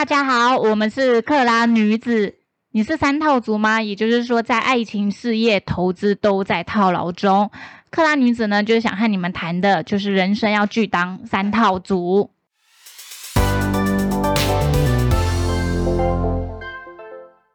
[0.00, 2.36] 大家好，我们是克拉女子。
[2.70, 3.82] 你是三套族吗？
[3.82, 7.50] 也就是说，在爱情、事业、投资都在套牢中。
[7.90, 12.30] 克拉女子呢，就是想和你们谈的，就是人生要拒当三套族。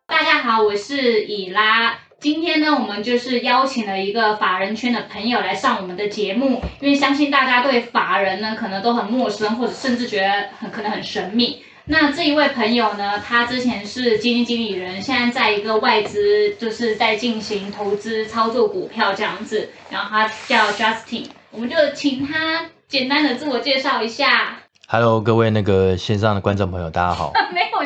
[0.06, 1.98] 大家好，我是以拉。
[2.20, 11.64] 今天呢，我们就是邀请了一个法人圈的朋友来上我们的节目，因为相信大家对法人呢可能都很陌生，或者甚至觉得很可能很神秘。
[11.88, 19.70] 那这一位朋友呢，他之前是基金经理人，现在在一个外资，就是在进行投资操作股票这样子。
[19.92, 24.65] 然后他叫 Justin，我们就请他简单的自我介绍一下。
[24.88, 27.34] Hello，各位那个线上的观众朋友，大家好。
[27.52, 27.80] 没有，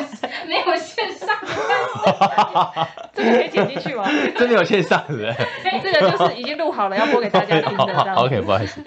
[0.46, 1.28] 没有线上。
[3.14, 4.04] 这个可以剪进去吗？
[4.36, 5.34] 真的有线上的？
[5.82, 8.12] 这个就是已经录好了，要播给大家听的。
[8.16, 8.84] OK，不好意思。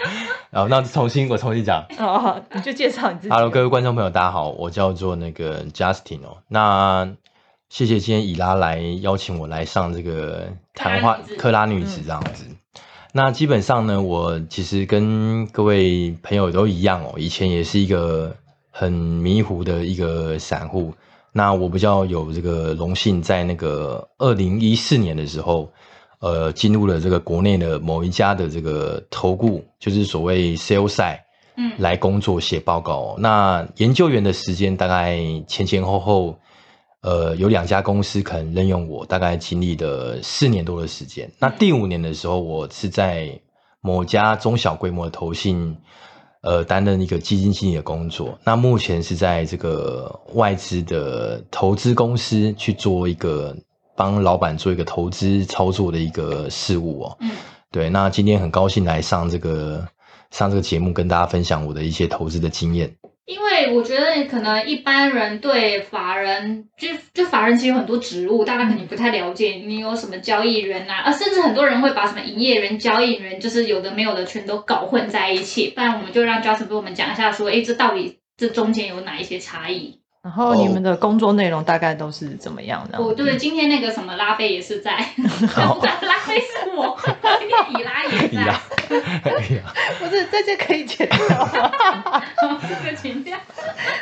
[0.52, 1.84] 好，那重新我重新讲。
[1.98, 3.34] 哦，你就介绍你自己。
[3.34, 6.38] Hello，各位观众朋友，大家好，我叫做那个 Justin 哦。
[6.48, 7.10] 那
[7.70, 12.46] 谢谢今天以拉来邀请我来上这个谈话克拉女子这样子。
[13.16, 18.36] 那基本上呢，我其实跟各位朋友都一样哦，以前也是一个
[18.72, 20.92] 很迷糊的一个散户。
[21.32, 25.72] 那我比较有这个荣幸，在那个二零一四年的时候，
[26.22, 31.20] 呃，进入了这个国内的某一家的这个投顾，就是所谓 sales side，
[31.56, 33.16] 嗯，来工作写报告。
[33.20, 36.40] 那研究员的时间大概前前后后，
[37.04, 41.32] 呃，有两家公司可能任用我，大概经历了四年多的时间。
[41.38, 43.40] 那第五年的时候，我是在
[43.82, 45.78] 某家中小规模的投信。
[46.46, 48.38] 呃，担任一个基金经理的工作。
[48.44, 53.56] 那目前是在这个外资的投资公司去做一个
[53.96, 57.18] 帮老板做一个投资操作的一个事务哦。
[57.22, 57.32] 嗯，
[57.72, 57.90] 对。
[57.90, 59.88] 那今天很高兴来上这个
[60.32, 62.94] 上这个节目，跟大家分享我的一些投资的经验。
[63.26, 69.62] 因为我觉得可能一般人对法人就就法人其实有很多职务，大家可能不太了解。
[69.66, 71.04] 你有什么交易员啊？
[71.06, 75.70] 呃，甚至很多人会把什么营业员、交易员，就是有的没有的全都搞混在一起。
[75.70, 80.03] 不然我们就让 Justin 给我们讲一下，说，哎，这到底这中间有哪一些差异？
[80.24, 82.98] 然后你们的工作内容大概都是怎么样的？
[82.98, 86.98] 哦，对，今天那个什么拉菲也是在， 拉菲是我，
[87.40, 88.58] 今天以拉也在。
[90.00, 92.24] 不是，这这可以剪掉吗？
[92.62, 93.38] 这个剪掉。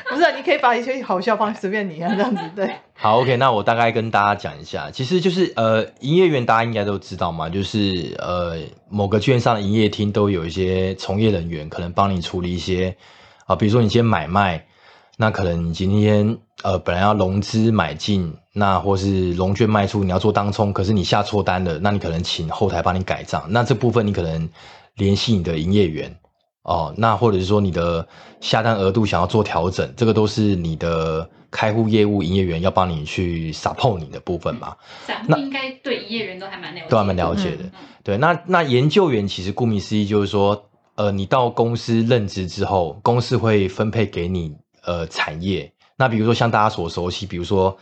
[0.09, 2.69] 不是，你可以把一些好笑放随便你啊，这样子对。
[2.93, 8.57] 好，OK，那我大概跟大家讲一下，其实就是呃，营业员大家应该都知道嘛，就是呃，
[8.89, 12.95] 某个券商的营业厅都有一些从业人员，可能帮你处理一些
[13.47, 14.63] 啊，比如说你今天买卖。
[15.21, 24.49] 那可能你今天呃本来要融资买进，那或是融券卖出，你要做当冲，可是你下错单了，那你可能请后台帮你改账，那这部分你可能
[24.95, 26.11] 联系你的营业员
[26.63, 28.07] 哦，那或者是说你的
[28.39, 34.75] 下单额度想要做调整，这个都是你的开户业务营业员要帮你去 support 你的部分嘛。
[35.27, 37.65] 那应该对营业员都还蛮了解，都还蛮了解的。
[38.03, 40.63] 对，那那研究员其实顾名思义就是说，
[40.95, 44.55] 呃，你到公司任职之后，公司会分配给你。
[44.83, 47.77] 呃，产业那比如说像大家所熟悉，比如说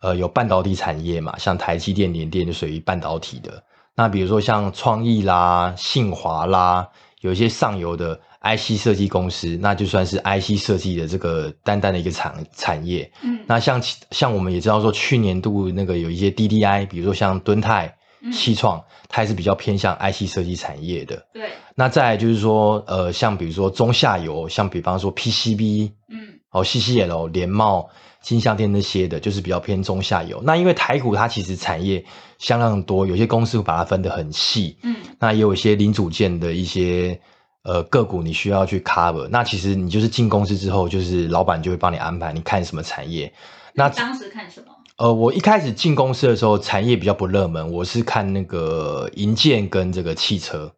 [0.00, 3.62] 呃有半导体产业嘛，像台积电、联电就属于半导体的。
[3.94, 6.88] 那比如说像创意啦、信华啦，
[7.22, 13.10] 有一些上游的 IC 设计公司，那就算是 IC 设计的这个单单的一个产产业。
[13.22, 17.96] 嗯，那像像我们也知道说，去年度那个有一些 DDI，比如说像敦泰、
[18.30, 18.78] 西创，
[19.08, 21.26] 它还是比较偏向 IC 设计产业的。
[21.32, 21.48] 对。
[21.74, 26.15] 那再来就是说，呃，像比如说中下游，像比方说 PCB，嗯。
[26.56, 27.90] 哦，CCL、联茂、
[28.22, 30.40] 金象店那些的，就是比较偏中下游。
[30.42, 32.02] 那因为台股它其实产业
[32.38, 34.78] 相当多，有些公司会把它分得很细。
[34.82, 37.20] 嗯，那也有一些零组件的一些
[37.62, 39.28] 呃个股，你需要去 cover。
[39.28, 43.30] 那其实你就是进公司之后，就是老板就会帮你安排，你看什么产业。
[43.74, 44.72] 那当时看什么？
[44.96, 50.72] 呃，我一开始进公司的时候，产业比较不热门，我是看那个银建跟这个汽车。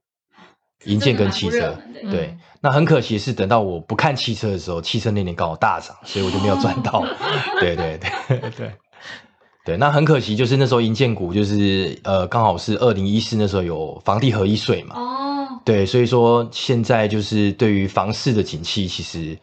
[0.88, 1.76] 银建跟汽车，
[2.10, 7.04] 对，那很可惜是等到我不看汽车的时候，汽车那年刚好大涨， 所以我就没有赚到。
[7.60, 7.98] 对对
[8.28, 8.72] 对 对
[9.64, 19.38] 对，那很可惜就是那时候银建股就是呃刚好是二零一四那时候有房地合一税嘛，哦，对，所以说现在就是对于房市的景气其实。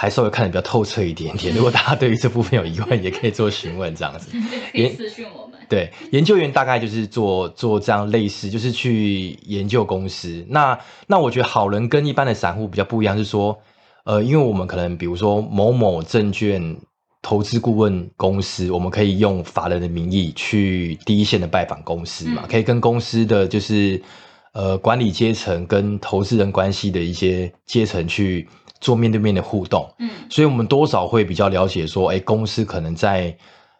[0.00, 1.52] 还稍微看得比较透彻一点点。
[1.52, 4.30] 如果大家对于这部分有疑问，也可以做询问这样子。
[4.70, 5.57] 可以私讯我们。
[5.68, 10.44] 对，研究员大概就是做做这样类似，就是去研究公司。
[10.48, 13.58] 那那我觉得好人跟一般的散户比较不一样，是说，
[14.04, 16.76] 呃，因为我们可能比如说某某证券
[17.22, 24.02] 投资顾问公司，我们可以用法人的名义去第一线的拜访公司嘛，可以跟公司的就是
[24.52, 28.48] 呃管理阶层跟投资人关系的一些阶层去。
[28.80, 33.36] 做面对面的互动，嗯所以我们多少会比较了解说，哎，公司可能在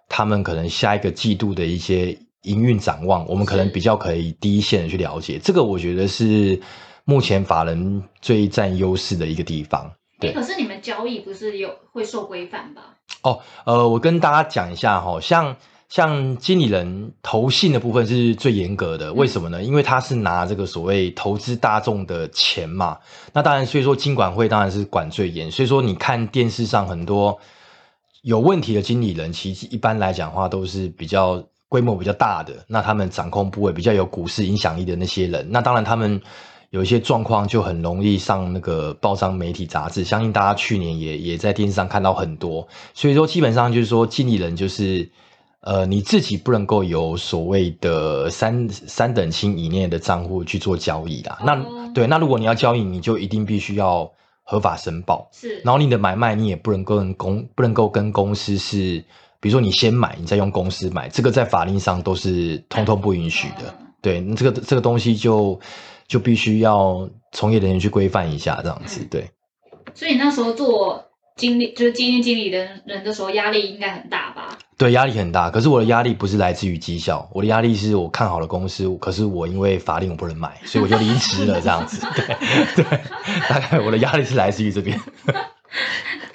[0.08, 5.38] 他们可能下一个季度的一些营运展望，我们可能比较可以第一线的去了解。
[5.42, 6.60] 这个我觉得是
[7.04, 9.90] 目前法人最占优势的一个地方。
[10.20, 12.96] 对可是你们交易不是有会受规范吧？
[13.22, 15.56] 哦，呃，我跟大家讲一下哈、像
[15.88, 19.62] 像经理人投信的部分是最严格的，为什么呢？
[19.62, 22.98] 因为他是拿这个所谓投资大众的钱嘛，
[23.32, 27.38] 那当然，所以说金管会当然是管最严，所以说你看电视上很多
[28.22, 36.20] 有问题的经理人，其实一般来讲的话都是比较规模比较大的，那他们掌控部位比较有股市影响力的那些人，那当然他们。
[36.70, 45.10] 有一些状况就很容易上那个报章媒体杂志，相信大家去年也也在电视上看到很多，所以说基本上就是说经理人就是，
[45.60, 51.38] 呃，你自己不能够有所谓的三三等亲以内的账户去做交易啦。
[51.40, 54.12] 哦那对，那如果你要交易，你就一定必须要
[54.50, 59.04] 合法申报，是，然后你的买卖你也不能够跟公不能够跟公司是，
[59.40, 63.74] 比如说你先买，你再用公司买，这个在法令上都是通通不允许的。
[63.78, 65.60] 嗯对，那这个这个东西就
[66.06, 69.02] 就必须要从业人员去规范一下，这样子。
[69.02, 69.30] 嗯对，
[69.92, 71.04] 所以你那时候做
[71.36, 74.56] 经理，就是基金经理的人的时候，压力应该很大吧？
[74.78, 75.50] 对，压力很大。
[75.50, 82.06] 可是我的压力不是来自于绩效，我的压力是我看好了公司，可是我因为法令我不能买，所以我就离职了，这样子。
[82.14, 82.24] 对
[82.76, 83.00] 对，
[83.48, 84.98] 大概我的压力是来自于这边。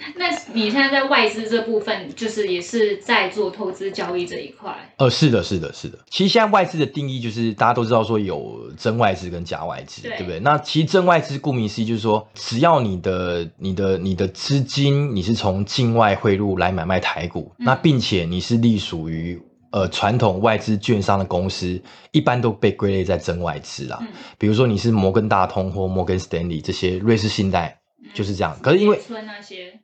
[0.54, 5.98] 那你现在在外资这部分，就是也是在做投资交易这一块，呃，是的，是的，是的。
[6.10, 10.40] 其实现在外资的定义就是大家都知道说有真外资跟假外资，对对不对？
[10.40, 19.42] 那其实真外资顾名思义就是说，只要你的、你的、你的资金你是从境外汇入来买卖台股，嗯那并且你是隶属于
[19.72, 23.98] 呃传统外资券商的公司，一般都被归类在真外资啦。
[24.02, 24.08] 嗯，
[24.38, 27.80] 比如说你是摩根大通或摩根斯丹利这些瑞士信贷，
[28.14, 28.58] 就是这样。
[28.62, 29.00] 可是因为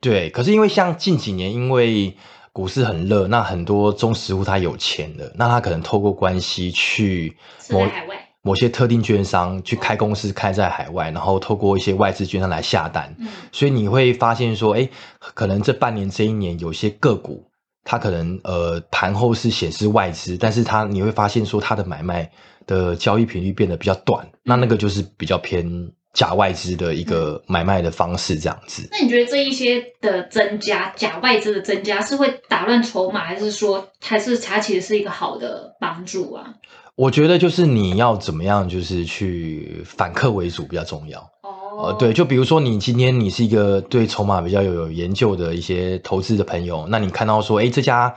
[0.00, 2.16] 对，可是因为像近几年，因为
[2.52, 7.36] 股市很热，那很多中实户他有钱的，那他可能透过关系去
[7.70, 7.86] 某
[8.42, 13.28] 某些特定券商去开公司，开在海外，然后透过一些外资券商来下单，嗯。
[13.52, 14.88] 所以你会发现说，哎，
[15.34, 17.50] 可能这半年这一年有些个股，
[17.84, 22.30] 它可能呃盘后是显示外资，但是它你会发现说它的买卖
[22.66, 28.88] 的交易频率变得比较短，那那个就是比较偏假外资的一个买卖的方式这样子。
[28.90, 36.54] 那你觉得这一些的增加，假外资的增加，是会打乱筹码，还是说，还是它其实是一个好的帮助啊？
[36.96, 41.20] 我觉得就是你要怎么样，就是去反客为主比较重要。
[41.42, 48.14] 哦，呃，对，就比如说你今天你是一个对筹码比较有有研究的一些投资的朋友，那你看到说，哎，这家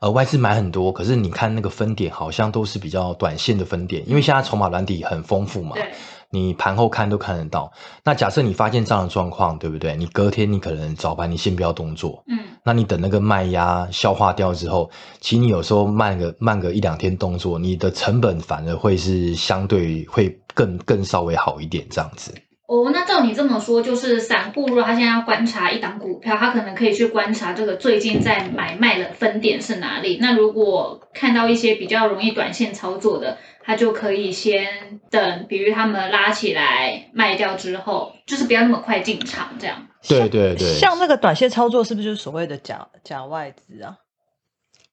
[0.00, 5.92] 呃外资买很多，可是你看那个分点好像都是比较短线的分点，因为现在筹码软体很丰富嘛，对，
[6.34, 7.72] 你盘后看都看得到。
[8.02, 9.96] 那假设你发现这样的状况，对不对？
[9.96, 14.90] 你隔天你可能早盘你先不要动作，嗯，那你等那个卖压消化掉之后，
[15.20, 22.34] 其实你有时候慢个慢个一两天动作，你的成本反而会是相对会更更稍微好一点这样子。
[22.66, 30.18] 哦，那照你这么说，就是散户如果他现在要观察一档股票，他可能可以去观察这个最近在买卖的分点是哪里。
[30.18, 39.86] 那如果看到一些比较容易短线操作的，他就可以先等，比如他们拉起来卖掉之后，就是不要那么快进场，这样。
[40.08, 43.96] 对对对，像那个短线操作，是不是就是所谓的假假外资啊？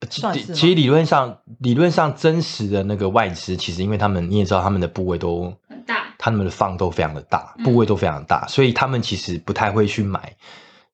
[0.09, 10.35] 其算是其实理论上理论上真实的那个外资，其实因为他们你也知道他们的部位都很大，他们的放都非常的大，嗯部位都非常大，所以他们其实不太会去买，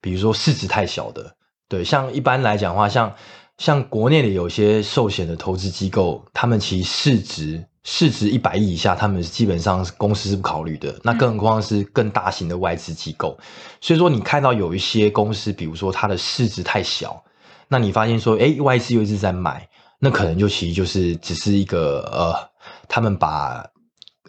[0.02, 1.36] 比如说市值太小的。
[1.70, 3.14] 对，像一般来讲的话，像
[3.58, 10.96] 像国内的有些寿险的投资机构，他们其实市值市值一百亿以下，他们基本上公司是不考虑的。
[11.04, 13.38] 那更何况是更大型的外资机构。
[13.82, 17.22] 所以说，你看到有一些公司，比如说它的市值太小，
[17.68, 19.68] 那你发现说，哎，外资又一直在买，
[20.00, 22.50] 那可能就其实就是只是一个呃，
[22.88, 23.66] 他们把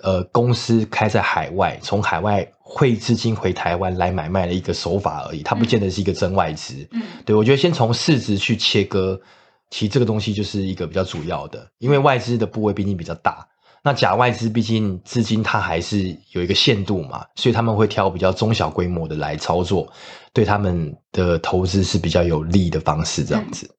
[0.03, 6.89] 呃公司开在海外，从海外汇资金回台湾来买卖的一个手法而已，它不见得是一个真外资。
[6.93, 9.21] 嗯，对我觉得先从市值去切割，
[9.71, 13.47] 其实这个东西就是一个比较主要的，因为外资的部位毕竟比较大。
[13.83, 19.91] 那假外资毕竟资金它还是有一个限度嘛，所以他们会挑比较中小规模的来操作，
[20.33, 23.71] 对他们的投资是比较有利的方式，这样子。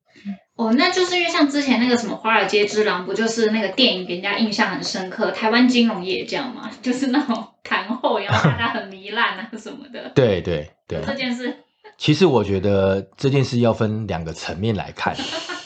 [0.55, 5.31] 哦，那就是因为像之前那个什么《华尔街之狼》，不就是那个电影给人家印象很深刻？
[5.31, 10.11] 台湾金融业这样嘛，就是那种 盘后，然后大家很糜烂啊什么的。
[10.13, 11.55] 对 对对，这件事，
[11.97, 15.15] 其实我觉得这件事要分两个层面来看。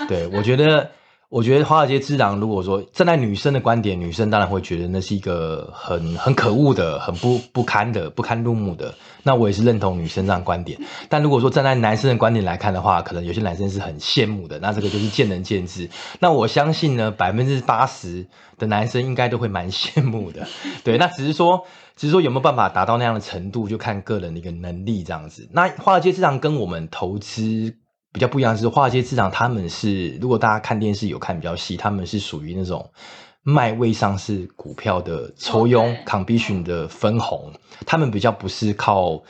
[0.07, 0.91] 对我觉得，
[1.33, 8.93] 我觉得《华尔街之狼》如果说站在女生的观点，女生当然会觉得那是一个很很可恶的、很不不堪的、不堪入目的。
[9.23, 10.79] 那我也是认同女生这样观点。
[11.09, 14.59] 但如果说站在男生的观点来看的话，可能有些男生是很羡慕的。
[14.59, 15.89] 那这个就是见仁见智。
[16.19, 18.27] 那我相信呢，百分之八十
[18.59, 20.47] 的男生应该都会蛮 羡慕的。
[20.83, 25.49] 对，那只是说，只是说有没有办法达到那样的程度，就看个人的一个能力这样子。
[25.51, 27.73] 那《华尔街之狼》跟我们投资。
[28.13, 32.87] 比较不一样是华尔街市场，他们是如果大家看电视有看比较细，他们是属于那种
[33.41, 37.51] 卖未上市股票的抽佣 commission 的分红，
[37.87, 39.21] 他们比较不是靠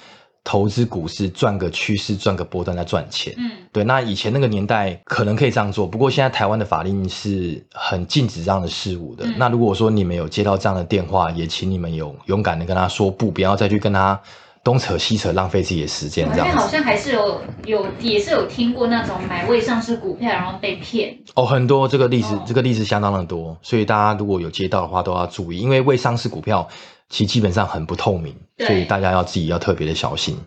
[0.43, 3.33] 投资股市赚个趋势、赚个波段在赚钱。
[3.37, 3.85] 嗯，对。
[3.85, 9.25] 那以前那个年代可能可以这样做，不过现在台湾的法令是很禁止这样的事物的。
[9.37, 14.21] 那如果说你们有接到这样的电话，也请你们有勇敢的跟他说不，不要再去跟他。
[14.63, 16.49] 东扯西扯，浪费自己的时间，这样。
[16.55, 21.17] 好像还是有有也是有听过那种买未上市股票然后被骗。
[21.35, 26.67] 哦，很多这个例子，这个例子相当的多，所以大家如果有接到的话都要注意，因为未上市股票
[27.09, 30.37] 其实基本上很不透明，所以大家要自己要特别的小心。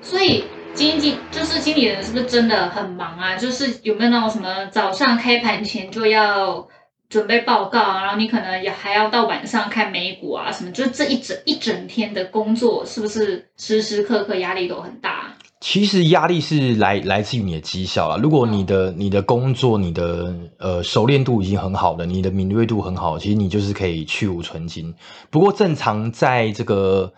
[0.00, 3.36] 所以经济就是经理人是不是真的很忙啊？
[3.36, 6.68] 就是有没有那种什么早上开盘前就要？
[7.08, 15.34] 准备报告，然后你可能也还要到晚上看美股啊，什么，就是这一整一整天的工作，是不是时时刻刻压力都很大？
[15.60, 18.18] 其实压力是来来自于你的绩效啊。
[18.22, 24.94] 如果你的你的工作，你的呃熟练度已经很好了，你的敏锐度很好，其实你就是可以去无存金。
[25.30, 27.12] 不过正常在这个。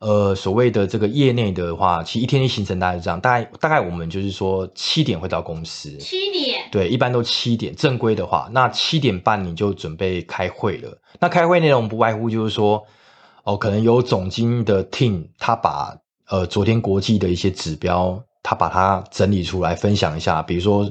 [0.00, 7.76] 呃，所谓的这个业内的话，其实一天的行程大概是这样，大概大概我们就是说七点会到公司，七点，对，一般都七点。
[7.76, 10.96] 正规的话，那七点半你就准备开会了。
[11.20, 12.82] 那开会内容不外乎就是说，
[13.44, 15.94] 哦，可能有总经的 team，他把
[16.28, 20.90] 呃昨天国际的一些指标，他把它整理出来分享一下，比如说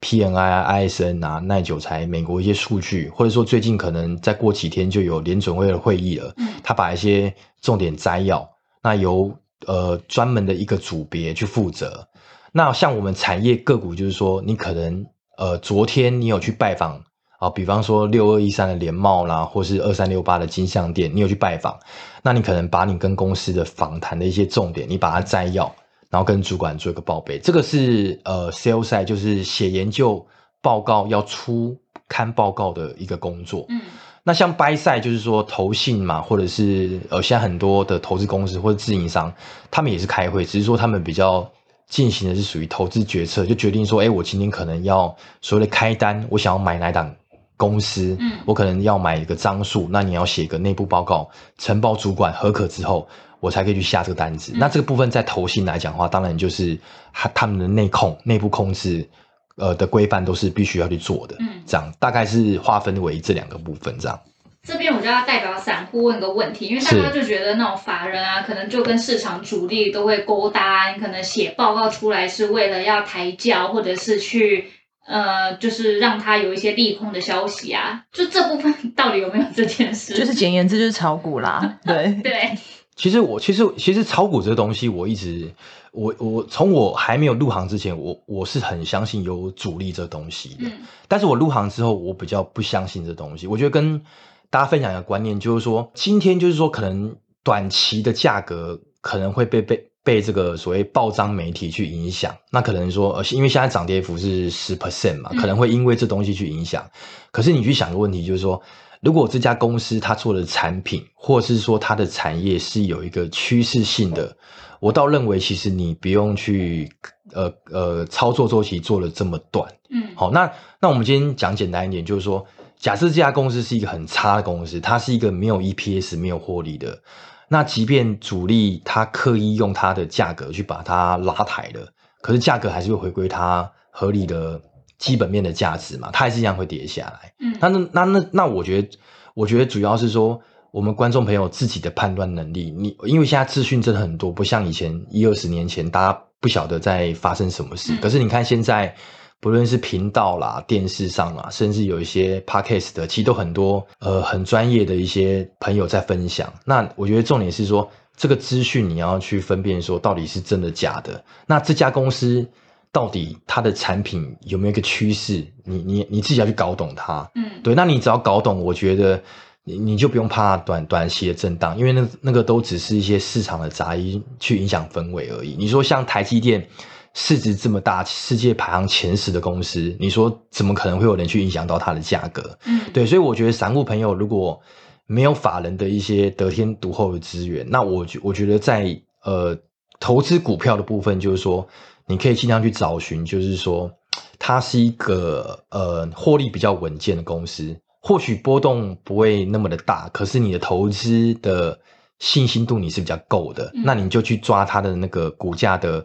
[0.00, 8.48] PNI 啊、ISN 啊、耐久材、美国一些数据，或者说最近可能再过几天就有联准会的会议了，他把一些重点摘要。
[8.82, 9.30] 那由
[9.66, 12.08] 呃专门的一个组别去负责。
[12.52, 15.04] 那像我们产业个股，就是说你可能
[15.36, 17.00] 呃昨天你有去拜访
[17.38, 21.78] 啊，比方说六二一三的联茂啦，或是二三六八的金相店，你有去拜访，
[22.22, 25.70] 那你可能把你跟公司的访谈的一些重点，你把它摘要，
[26.10, 27.38] 然后跟主管做一个报备。
[27.38, 30.26] 这个是呃 sales side，就是写研究
[30.60, 31.74] 报告要出
[32.08, 33.64] 刊报告的一个工作。
[33.70, 33.80] 嗯。
[34.22, 39.32] 那像 buy side 就是说投信嘛，或者是呃，现在很多的投资公司或者自营商，
[39.70, 41.50] 他们也是开会，只是说他们比较
[41.88, 47.10] 进行的是属于投资决策，就决定说，哎，我今天可能要所谓的开单，我想要买哪档
[47.56, 51.26] 公司，嗯，我可能要买一个张数，那你要写一个内部报告，
[51.56, 53.08] 承包主管合可之后，
[53.40, 54.52] 我才可以去下这个单子。
[54.54, 56.78] 那这个部分在投信来讲的话，当然就是
[57.12, 59.08] 他他们的内控、内部控制。
[59.56, 64.18] 呃的规范都是必须要去做的，嗯，这样大概是划分为这两个部分这样。
[64.62, 74.70] 这边我就要代表散户问个问题，因为大家就觉得那种法人啊，可能就跟市场主力都会勾搭，你可能写报告出来是为了要抬轿，或者是去
[75.06, 80.14] 呃，就是让他有一些利空的消息啊，就这部分到底有没有这件事？
[80.14, 82.56] 就是简言之就是炒股啦，对 对。
[83.00, 85.50] 其实我其实其实炒股这个东西，我一直
[85.90, 90.70] 我我从我还没有入行之前，我我是很相信有主力这东西的。
[91.08, 93.46] 但是我入行之后，我比较不相信这东西。
[93.46, 94.02] 我觉得跟
[94.50, 102.36] 大家分享一个观念，就是说今天就是说可能短期的价格可能会被被被这个所谓报章媒体去影响。
[102.50, 106.84] 那可能说呃，因为现在涨跌幅是十 percent 嘛，可能会因为这东西去影响。
[107.30, 108.60] 可是你去想个问题，就是说。
[109.00, 114.36] 如果这家公司它做的产品，或是说它的产业是有一个趋势性的，
[114.78, 116.90] 我倒认为其实你不用去
[117.32, 119.66] 呃呃操作周期做的这么短。
[119.88, 122.46] 嗯，好，那那我们今天讲简单一点，就是说，
[122.78, 127.00] 假设这家公司是一个很差的公司，它是一个没有 EPS、没有获利的，
[127.48, 131.88] 那即便主力它刻意用它的价格去把它拉抬了，
[132.20, 134.60] 可是价格还是会回归它合理的。
[135.00, 137.32] 基本面的价值嘛，它还是一样会跌下来。
[137.40, 138.88] 嗯，那那那那那，我觉得，
[139.34, 140.38] 我觉得主要是说，
[140.70, 142.70] 我们观众朋友自己的判断能力。
[142.70, 147.96] 你因为现在资讯真的很多，不像以前一二十年前，大家不晓得在发生什么事。
[147.96, 148.94] 可是你看现在，
[149.40, 156.52] 不论是频道啦、电视上啦，甚至有一些 podcast 的，其实都很多呃很专业的一些朋友在分享。
[156.66, 161.24] 那我觉得重点是说，这个资讯你要去分辨说到底是真的假的。
[161.46, 162.46] 那这家公司。
[162.92, 165.46] 到底它的产品有没有一个趋势？
[165.64, 167.30] 你你你自己要去搞懂它。
[167.34, 169.22] 嗯，对，那你只要搞懂，我觉得
[169.64, 175.54] 你你就不用怕短短期的震荡，因为那那个都只是一些市场的杂音去影响氛围而已。
[175.58, 176.68] 你说像台积电
[177.14, 182.58] 市值这么大，世界排行前十的公司，你说怎么可能会有人去影响到它的价格？
[182.64, 184.60] 嗯，对，所以我觉得散户朋友如果
[185.06, 189.56] 没有法人的一些得天独厚的资源，那我觉我觉得在呃
[189.98, 191.68] 投资股票的部分，就是说
[192.10, 193.90] 你可以尽量去找寻，就是说
[194.38, 201.78] 它是一个呃获利比较稳健的公司，或许波动不会那么的大，可是你的投资的
[202.18, 206.04] 信心度你是比较够的，嗯那你就去抓它的那个股价的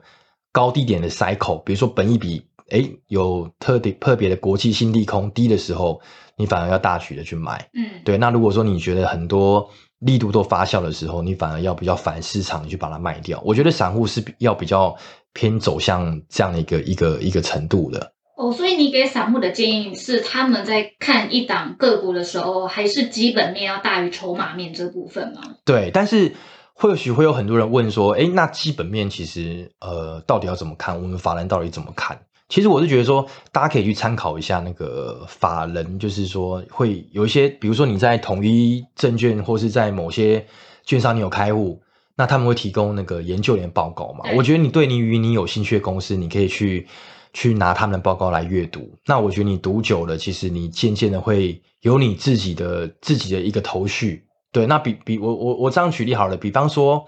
[0.52, 2.46] 高低点的 cycle，比如说本一比。
[2.72, 6.02] 哎，有特别特别的国际性利空低的时候，
[6.36, 7.70] 你反而要大举的去买。
[7.76, 9.70] 嗯，对，那如果说你觉得很多
[10.00, 13.40] 力度都发酵的时候，你反而要比较反市场，你去把它卖掉。
[13.46, 14.96] 我觉得散户是要比较
[15.36, 18.14] 偏走向这样的一个一个一个程度的。
[18.36, 25.42] 哦，所以你给散户的建议是，他们在看一档个股的时候，还是基本面要大于筹码面这部分吗？
[25.64, 26.34] 对，但是
[26.74, 31.02] 或许会有很多人问说，哎，那基本面其实呃，到底要怎么看？
[31.02, 32.20] 我们法人到底怎么看？
[32.50, 40.46] 其实我是觉得说，大家可以去参考一下那个法人，就是说会有一些，比如说你在统一证券或是在某些
[40.84, 41.82] 券商你有开户，
[42.16, 44.26] 那他们会提供那个研究员报告嘛。
[44.36, 46.88] 我觉得你对你与你有兴趣的公司，你可以去
[47.34, 48.90] 去拿他们的报告来阅读。
[49.06, 54.24] 那我觉得你读久了，其实你渐渐的会有你自己的自己的一个头绪。
[54.52, 57.06] 对，那比比我我我这样举例好了，比方说，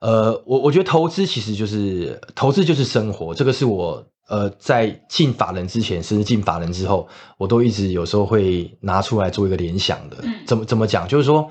[0.00, 7.06] 呃，我我觉得投资其实就是投资就是生活，这个是我呃在进法人之前，甚至进法人之后，
[7.38, 10.16] 我都一直有时候会拿出来做一个联想的。
[10.24, 11.06] 嗯怎么怎么讲？
[11.06, 11.48] 就是说，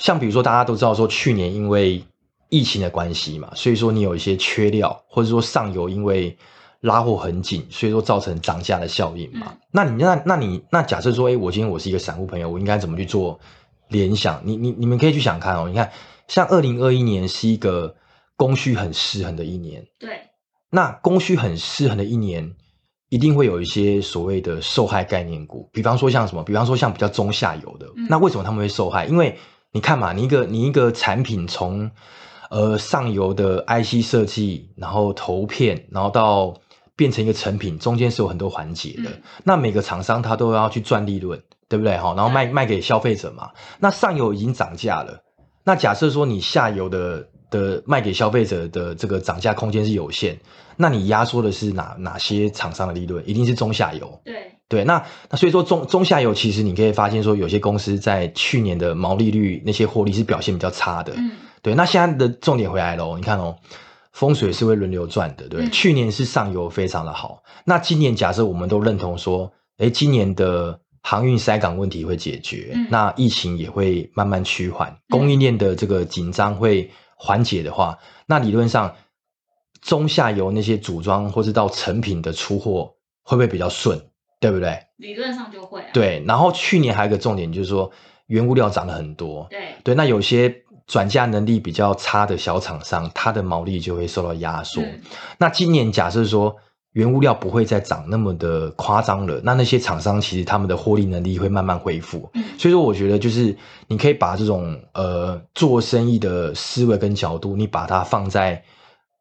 [0.00, 2.02] 像比如说大家都知道说，去年因为
[2.48, 6.36] 疫情的关系嘛，所以说你有一些缺料，或者说上游因为
[6.80, 9.48] 拉货很紧，所以说造成涨价的效应嘛。
[9.50, 13.38] 嗯那你那那你那假设说，哎，我今天我是一个散户朋友，我应该怎么去做
[13.88, 14.40] 联想？
[14.44, 15.68] 你你你们可以去想看哦。
[15.68, 15.92] 你看，
[16.26, 17.94] 像二零二一年是一个
[18.36, 20.22] 供需很失衡的一年，对，
[20.70, 22.52] 那供需很失衡的一年，
[23.10, 29.04] 一定会有一些所谓的受害概念股，比方说像什么，比方说像比较中下游的，嗯那为什么他们会受害？
[29.04, 29.38] 因为
[29.72, 31.90] 你看嘛，你一个你一个产品从
[32.50, 36.54] 呃上游的 IC 设计，然后投片，然后到
[36.96, 39.10] 变成一个成品，中间是有很多环节的。
[39.10, 41.96] 嗯那每个厂商他都要去赚利润，对不对？
[41.96, 43.50] 哈，然后卖卖给消费者嘛。
[43.78, 45.22] 那上游已经涨价了，
[45.64, 50.38] 那假设说你下游的的卖给消费者的这个涨价空间是有限，
[50.76, 53.22] 那你压缩的是哪哪些厂商的利润？
[53.28, 54.20] 一定是中下游。
[54.24, 54.34] 对，
[54.70, 61.12] 对，那那所以说中中下游其实你可以发现说，有些公司在去年的毛利率那些获利是表现比较差的。
[61.16, 63.56] 嗯，对，那现在的重点回来喽，你看哦，
[64.12, 65.64] 风水是会轮流转的，对？
[65.64, 78.94] 嗯去年是上游非常的好，那今年假设我们都认同说，诶，今年的航运塞港问题会解决，嗯那疫情也会慢慢趋缓，供应链的这个紧张会缓解的话，那理论上
[79.82, 84.00] 中下游那些组装或是到成品的出货会不会比较顺，
[84.40, 84.78] 对不对？
[84.96, 85.86] 理论上就会啊。
[85.92, 87.90] 对，然后去年还有一个重点就是说，
[88.26, 94.82] 原物料涨了很多，对，对，那有些转嫁能力比较差的小厂商，它的毛利就会受到压缩。
[94.82, 95.00] 嗯
[95.38, 96.56] 那今年假设说
[96.92, 102.28] 原物料不会再涨那么的夸张了，那那些厂商其实他们的获利能力会慢慢恢复。
[102.34, 108.62] 嗯所以说，我觉得就是你可以把这种呃做生意的思维跟角度，你把它放在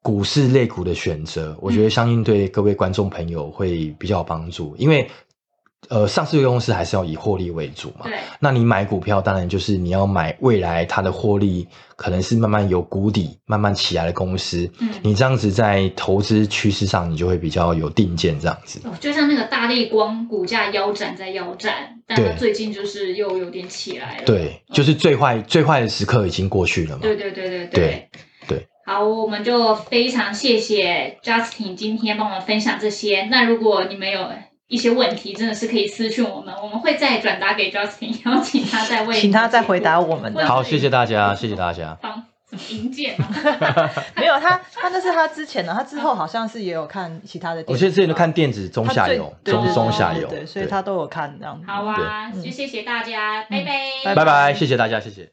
[0.01, 5.09] 股市类股的选择，我觉得相信对各位观众朋友会比较有帮助，因为
[5.89, 8.03] 呃上市公司还是要以获利为主嘛。
[8.03, 14.69] 对，那你买股票，当然就是你要买未来它的获利可能是慢慢有谷底、慢慢起来的公司。
[14.79, 18.79] 嗯你这样子在投资趋势上，你就会比较有定见，这样子。
[18.83, 24.23] 哦，就像那个大力光股价腰斩在腰斩，但它最近就是又有点起来了。
[24.25, 27.01] 对，嗯就是最坏最坏的时刻已经过去了嘛。
[27.01, 28.08] 对对对对对对
[28.89, 33.27] 好，我们就非常谢谢 Justin 今天帮我们分享这些。
[33.29, 34.27] 那如果你们有
[34.67, 41.95] 一些问题，真的是可以私讯我们，我们会再转达给 Justin， 邀请他再为请他再回答我们的好，谢谢大家，谢谢大家。
[42.01, 42.13] 帮
[42.49, 43.29] 什么银剑啊？
[44.17, 47.63] 没有他，他那是他之前的，他之后好像是也有看其他的。
[47.67, 51.67] 我现在之前都看电子中下游、中中下游，对对，所以他都有看这样子。
[51.67, 55.29] 好啊，对就谢谢大家，拜拜，拜拜拜，谢谢大家，谢谢。